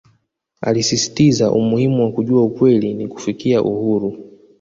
[0.61, 4.17] Alisisitiza umuhimu wa kujua ukweli ili kufikia uhuru